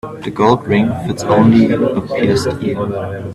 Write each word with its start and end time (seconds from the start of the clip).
The 0.23 0.31
gold 0.31 0.65
ring 0.67 0.89
fits 1.05 1.21
only 1.21 1.71
a 1.71 2.01
pierced 2.01 2.47
ear. 2.63 3.27